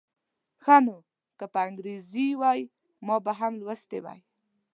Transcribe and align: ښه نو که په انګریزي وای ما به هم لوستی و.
ښه 0.63 0.75
نو 0.85 0.97
که 1.37 1.45
په 1.53 1.57
انګریزي 1.67 2.27
وای 2.41 2.61
ما 3.05 3.15
به 3.25 3.31
هم 3.39 3.53
لوستی 3.61 3.99
و. 4.01 4.05